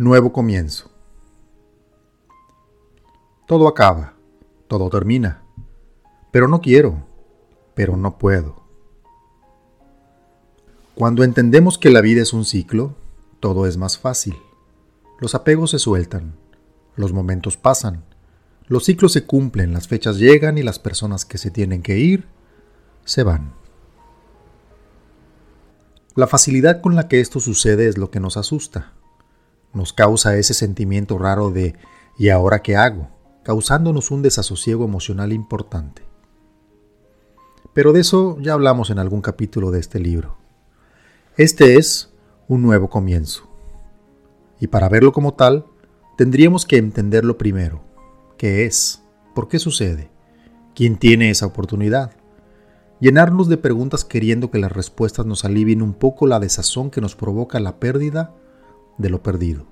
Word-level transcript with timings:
Nuevo 0.00 0.32
comienzo. 0.32 0.92
Todo 3.48 3.66
acaba, 3.66 4.14
todo 4.68 4.88
termina, 4.90 5.42
pero 6.30 6.46
no 6.46 6.60
quiero, 6.60 7.04
pero 7.74 7.96
no 7.96 8.16
puedo. 8.16 8.62
Cuando 10.94 11.24
entendemos 11.24 11.78
que 11.78 11.90
la 11.90 12.00
vida 12.00 12.22
es 12.22 12.32
un 12.32 12.44
ciclo, 12.44 12.94
todo 13.40 13.66
es 13.66 13.76
más 13.76 13.98
fácil. 13.98 14.36
Los 15.18 15.34
apegos 15.34 15.72
se 15.72 15.80
sueltan, 15.80 16.36
los 16.94 17.12
momentos 17.12 17.56
pasan, 17.56 18.04
los 18.68 18.84
ciclos 18.84 19.12
se 19.12 19.24
cumplen, 19.24 19.72
las 19.72 19.88
fechas 19.88 20.18
llegan 20.18 20.58
y 20.58 20.62
las 20.62 20.78
personas 20.78 21.24
que 21.24 21.38
se 21.38 21.50
tienen 21.50 21.82
que 21.82 21.98
ir 21.98 22.28
se 23.04 23.24
van. 23.24 23.52
La 26.14 26.28
facilidad 26.28 26.82
con 26.82 26.94
la 26.94 27.08
que 27.08 27.18
esto 27.18 27.40
sucede 27.40 27.88
es 27.88 27.98
lo 27.98 28.12
que 28.12 28.20
nos 28.20 28.36
asusta 28.36 28.92
nos 29.78 29.94
causa 29.94 30.36
ese 30.36 30.52
sentimiento 30.52 31.16
raro 31.16 31.50
de 31.50 31.74
¿y 32.18 32.28
ahora 32.28 32.60
qué 32.60 32.76
hago? 32.76 33.08
causándonos 33.48 34.10
un 34.10 34.20
desasosiego 34.20 34.84
emocional 34.84 35.32
importante. 35.32 36.02
Pero 37.72 37.94
de 37.94 38.00
eso 38.00 38.36
ya 38.42 38.52
hablamos 38.52 38.90
en 38.90 38.98
algún 38.98 39.22
capítulo 39.22 39.70
de 39.70 39.80
este 39.80 39.98
libro. 39.98 40.36
Este 41.38 41.78
es 41.78 42.12
un 42.46 42.60
nuevo 42.60 42.90
comienzo. 42.90 43.48
Y 44.60 44.66
para 44.66 44.90
verlo 44.90 45.14
como 45.14 45.32
tal, 45.32 45.64
tendríamos 46.18 46.66
que 46.66 46.76
entenderlo 46.76 47.38
primero. 47.38 47.80
¿Qué 48.36 48.66
es? 48.66 49.02
¿Por 49.34 49.48
qué 49.48 49.58
sucede? 49.58 50.10
¿Quién 50.74 50.98
tiene 50.98 51.30
esa 51.30 51.46
oportunidad? 51.46 52.12
Llenarnos 53.00 53.48
de 53.48 53.56
preguntas 53.56 54.04
queriendo 54.04 54.50
que 54.50 54.58
las 54.58 54.72
respuestas 54.72 55.24
nos 55.24 55.46
alivien 55.46 55.80
un 55.80 55.94
poco 55.94 56.26
la 56.26 56.38
desazón 56.38 56.90
que 56.90 57.00
nos 57.00 57.16
provoca 57.16 57.60
la 57.60 57.80
pérdida 57.80 58.34
de 58.98 59.10
lo 59.10 59.22
perdido. 59.22 59.64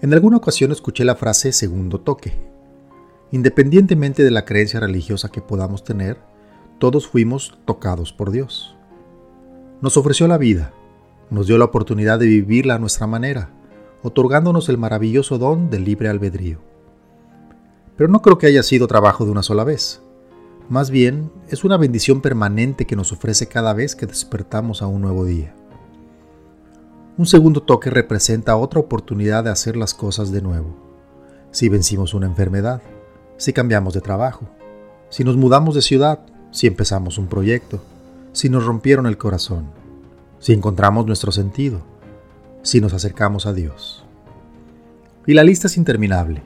En 0.00 0.12
alguna 0.12 0.36
ocasión 0.36 0.72
escuché 0.72 1.04
la 1.04 1.16
frase 1.16 1.52
segundo 1.52 2.00
toque. 2.00 2.34
Independientemente 3.30 4.22
de 4.22 4.30
la 4.30 4.44
creencia 4.44 4.80
religiosa 4.80 5.30
que 5.30 5.40
podamos 5.40 5.84
tener, 5.84 6.18
todos 6.78 7.06
fuimos 7.06 7.58
tocados 7.64 8.12
por 8.12 8.30
Dios. 8.30 8.76
Nos 9.80 9.96
ofreció 9.96 10.28
la 10.28 10.38
vida, 10.38 10.72
nos 11.30 11.46
dio 11.46 11.56
la 11.58 11.64
oportunidad 11.64 12.18
de 12.18 12.26
vivirla 12.26 12.74
a 12.74 12.78
nuestra 12.78 13.06
manera, 13.06 13.50
otorgándonos 14.02 14.68
el 14.68 14.78
maravilloso 14.78 15.38
don 15.38 15.70
del 15.70 15.84
libre 15.84 16.08
albedrío. 16.08 16.58
Pero 17.96 18.10
no 18.10 18.20
creo 18.22 18.38
que 18.38 18.46
haya 18.46 18.62
sido 18.62 18.86
trabajo 18.86 19.24
de 19.24 19.30
una 19.30 19.42
sola 19.42 19.64
vez. 19.64 20.02
Más 20.68 20.90
bien, 20.90 21.30
es 21.48 21.64
una 21.64 21.76
bendición 21.76 22.20
permanente 22.20 22.86
que 22.86 22.96
nos 22.96 23.12
ofrece 23.12 23.48
cada 23.48 23.72
vez 23.72 23.96
que 23.96 24.06
despertamos 24.06 24.82
a 24.82 24.86
un 24.86 25.02
nuevo 25.02 25.24
día. 25.24 25.54
Un 27.16 27.26
segundo 27.26 27.62
toque 27.62 27.90
representa 27.90 28.56
otra 28.56 28.80
oportunidad 28.80 29.44
de 29.44 29.50
hacer 29.50 29.76
las 29.76 29.94
cosas 29.94 30.32
de 30.32 30.42
nuevo. 30.42 30.74
Si 31.52 31.68
vencimos 31.68 32.12
una 32.12 32.26
enfermedad, 32.26 32.82
si 33.36 33.52
cambiamos 33.52 33.94
de 33.94 34.00
trabajo, 34.00 34.48
si 35.10 35.22
nos 35.22 35.36
mudamos 35.36 35.76
de 35.76 35.82
ciudad, 35.82 36.26
si 36.50 36.66
empezamos 36.66 37.16
un 37.16 37.28
proyecto, 37.28 37.80
si 38.32 38.48
nos 38.48 38.66
rompieron 38.66 39.06
el 39.06 39.16
corazón, 39.16 39.66
si 40.40 40.52
encontramos 40.52 41.06
nuestro 41.06 41.30
sentido, 41.30 41.82
si 42.62 42.80
nos 42.80 42.92
acercamos 42.94 43.46
a 43.46 43.52
Dios. 43.52 44.04
Y 45.24 45.34
la 45.34 45.44
lista 45.44 45.68
es 45.68 45.76
interminable. 45.76 46.42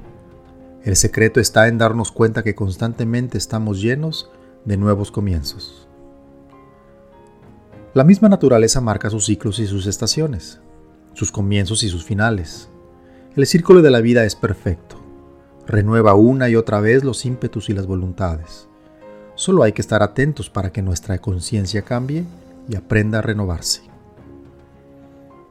El 0.84 0.96
secreto 0.96 1.40
está 1.40 1.68
en 1.68 1.78
darnos 1.78 2.12
cuenta 2.12 2.42
que 2.42 2.54
constantemente 2.54 3.38
estamos 3.38 3.80
llenos 3.80 4.30
de 4.66 4.76
nuevos 4.76 5.10
comienzos. 5.10 5.87
La 7.98 8.04
misma 8.04 8.28
naturaleza 8.28 8.80
marca 8.80 9.10
sus 9.10 9.24
ciclos 9.24 9.58
y 9.58 9.66
sus 9.66 9.88
estaciones, 9.88 10.60
sus 11.14 11.32
comienzos 11.32 11.82
y 11.82 11.88
sus 11.88 12.04
finales. 12.04 12.68
El 13.34 13.44
círculo 13.44 13.82
de 13.82 13.90
la 13.90 14.00
vida 14.00 14.24
es 14.24 14.36
perfecto. 14.36 14.94
Renueva 15.66 16.14
una 16.14 16.48
y 16.48 16.54
otra 16.54 16.78
vez 16.78 17.02
los 17.02 17.26
ímpetus 17.26 17.68
y 17.70 17.72
las 17.72 17.88
voluntades. 17.88 18.68
Solo 19.34 19.64
hay 19.64 19.72
que 19.72 19.82
estar 19.82 20.04
atentos 20.04 20.48
para 20.48 20.70
que 20.70 20.80
nuestra 20.80 21.18
conciencia 21.18 21.82
cambie 21.82 22.24
y 22.68 22.76
aprenda 22.76 23.18
a 23.18 23.22
renovarse. 23.22 23.82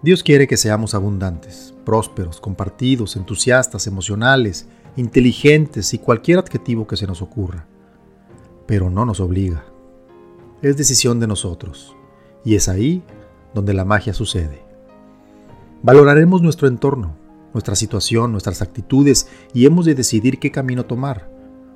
Dios 0.02 0.24
quiere 0.24 0.48
que 0.48 0.56
seamos 0.56 0.96
abundantes, 0.96 1.74
prósperos, 1.84 2.40
compartidos, 2.40 3.18
entusiastas, 3.18 3.88
emocionales, 3.88 4.68
inteligentes 4.96 5.94
y 5.94 5.98
cualquier 5.98 6.40
adjetivo 6.40 6.88
que 6.88 6.96
se 6.96 7.08
nos 7.08 7.22
ocurra. 7.22 7.68
Pero 8.66 8.90
no 8.90 9.06
nos 9.06 9.20
obliga. 9.20 9.66
Es 10.62 10.78
decisión 10.78 11.20
de 11.20 11.28
nosotros. 11.28 11.94
Y 12.44 12.56
es 12.56 12.70
ahí 12.70 13.04
donde 13.54 13.74
la 13.74 13.86
magia 13.86 14.14
sucede. 14.14 14.64
Valoraremos 15.84 16.42
nuestro 16.42 16.68
entorno, 16.68 17.16
nuestra 17.54 17.76
situación, 17.76 18.32
nuestras 18.32 18.62
actitudes 18.62 19.28
y 19.54 19.66
hemos 19.66 19.86
de 19.86 19.96
decidir 19.96 20.40
qué 20.40 20.52
camino 20.52 20.86
tomar, 20.86 21.30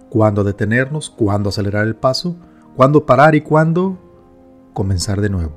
cuándo 0.10 0.44
detenernos, 0.44 1.10
cuándo 1.10 1.50
acelerar 1.50 1.88
el 1.88 1.96
paso, 1.96 2.36
cuándo 2.76 3.06
parar 3.06 3.36
y 3.36 3.42
cuándo 3.42 3.98
comenzar 4.74 5.22
de 5.22 5.30
nuevo. 5.30 5.54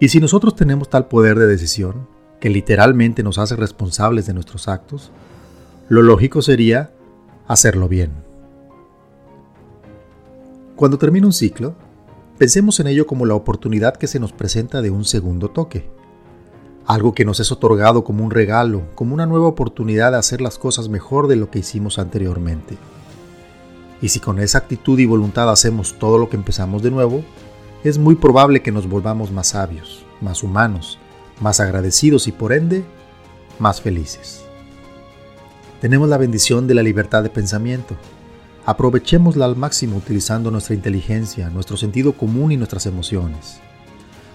Y 0.00 0.08
si 0.08 0.20
nosotros 0.20 0.56
tenemos 0.56 0.90
tal 0.90 1.06
poder 1.06 1.38
de 1.38 1.46
decisión, 1.46 2.08
que 2.40 2.50
literalmente 2.50 3.22
nos 3.22 3.38
hace 3.38 3.54
responsables 3.54 4.26
de 4.26 4.34
nuestros 4.34 4.66
actos, 4.66 5.12
lo 5.88 6.02
lógico 6.02 6.42
sería 6.42 6.90
hacerlo 7.46 7.88
bien. 7.88 8.10
Cuando 10.74 10.98
termina 10.98 11.26
un 11.26 11.32
ciclo, 11.32 11.76
Pensemos 12.42 12.80
en 12.80 12.88
ello 12.88 13.06
como 13.06 13.24
la 13.24 13.36
oportunidad 13.36 13.94
que 13.94 14.08
se 14.08 14.18
nos 14.18 14.32
presenta 14.32 14.82
de 14.82 14.90
un 14.90 15.04
segundo 15.04 15.50
toque. 15.50 15.88
Algo 16.86 17.14
que 17.14 17.24
nos 17.24 17.38
es 17.38 17.52
otorgado 17.52 18.02
como 18.02 18.24
un 18.24 18.32
regalo, 18.32 18.82
como 18.96 19.14
una 19.14 19.26
nueva 19.26 19.46
oportunidad 19.46 20.10
de 20.10 20.18
hacer 20.18 20.40
las 20.40 20.58
cosas 20.58 20.88
mejor 20.88 21.28
de 21.28 21.36
lo 21.36 21.52
que 21.52 21.60
hicimos 21.60 22.00
anteriormente. 22.00 22.76
Y 24.00 24.08
si 24.08 24.18
con 24.18 24.40
esa 24.40 24.58
actitud 24.58 24.98
y 24.98 25.06
voluntad 25.06 25.52
hacemos 25.52 25.96
todo 26.00 26.18
lo 26.18 26.28
que 26.28 26.34
empezamos 26.34 26.82
de 26.82 26.90
nuevo, 26.90 27.22
es 27.84 27.98
muy 27.98 28.16
probable 28.16 28.60
que 28.60 28.72
nos 28.72 28.88
volvamos 28.88 29.30
más 29.30 29.50
sabios, 29.50 30.04
más 30.20 30.42
humanos, 30.42 30.98
más 31.40 31.60
agradecidos 31.60 32.26
y 32.26 32.32
por 32.32 32.52
ende, 32.52 32.84
más 33.60 33.80
felices. 33.80 34.42
Tenemos 35.80 36.08
la 36.08 36.18
bendición 36.18 36.66
de 36.66 36.74
la 36.74 36.82
libertad 36.82 37.22
de 37.22 37.30
pensamiento, 37.30 37.94
Aprovechémosla 38.64 39.44
al 39.44 39.56
máximo 39.56 39.96
utilizando 39.96 40.50
nuestra 40.52 40.76
inteligencia, 40.76 41.50
nuestro 41.50 41.76
sentido 41.76 42.12
común 42.12 42.52
y 42.52 42.56
nuestras 42.56 42.86
emociones. 42.86 43.60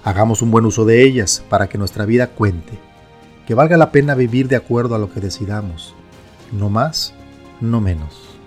Hagamos 0.04 0.42
un 0.42 0.52
buen 0.52 0.66
uso 0.66 0.84
de 0.84 1.04
ellas 1.04 1.44
para 1.50 1.70
que 1.70 1.78
nuestra 1.78 2.06
vida 2.06 2.28
cuente, 2.28 2.78
que 3.46 3.54
valga 3.54 3.78
la 3.78 3.92
pena 3.94 4.16
vivir 4.16 4.50
de 4.50 4.58
acuerdo 4.58 4.96
a 4.96 5.00
lo 5.00 5.14
que 5.14 5.22
decidamos, 5.22 5.96
no 6.52 6.70
más, 6.70 7.14
no 7.62 7.80
menos. 7.80 8.38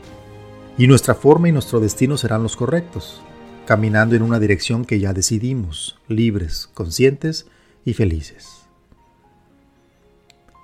Y 0.76 0.86
nuestra 0.86 1.14
forma 1.14 1.48
y 1.48 1.52
nuestro 1.52 1.80
destino 1.80 2.18
serán 2.18 2.42
los 2.42 2.56
correctos, 2.56 3.22
caminando 3.66 4.14
en 4.16 4.22
una 4.22 4.38
dirección 4.38 4.84
que 4.84 5.00
ya 5.00 5.14
decidimos, 5.14 5.98
libres, 6.08 6.68
conscientes 6.74 7.46
y 7.86 7.94
felices. 7.94 8.66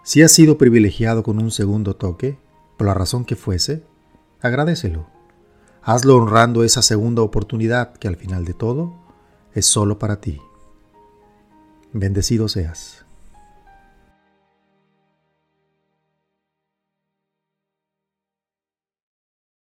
Si 0.02 0.22
has 0.22 0.32
sido 0.32 0.58
privilegiado 0.58 1.22
con 1.22 1.38
un 1.38 1.50
segundo 1.50 1.96
toque, 1.96 2.38
por 2.76 2.86
la 2.86 2.94
razón 2.94 3.24
que 3.24 3.34
fuese, 3.34 3.82
agradecelo. 4.40 5.06
Hazlo 5.82 6.16
honrando 6.16 6.64
esa 6.64 6.82
segunda 6.82 7.22
oportunidad 7.22 7.94
que 7.94 8.08
al 8.08 8.16
final 8.16 8.44
de 8.44 8.54
todo 8.54 8.94
es 9.54 9.66
solo 9.66 9.98
para 9.98 10.20
ti. 10.20 10.40
Bendecido 11.92 12.48
seas. 12.48 13.05